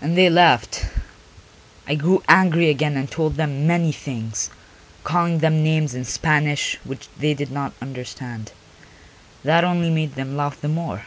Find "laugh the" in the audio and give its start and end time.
10.36-10.68